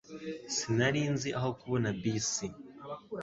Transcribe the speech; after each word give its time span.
Sinari 0.55 1.01
nzi 1.13 1.29
aho 1.37 1.49
kubona 1.59 1.89
bisi 2.01 2.47